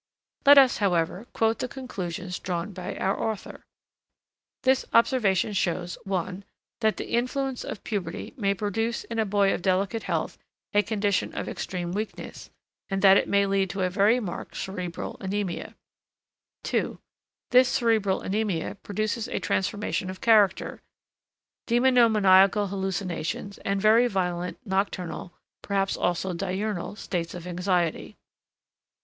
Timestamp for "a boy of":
9.19-9.61